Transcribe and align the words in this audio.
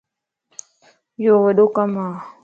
يو 1.23 1.33
وڏو 1.45 1.65
ڪم 1.75 1.91
ا 2.05 2.07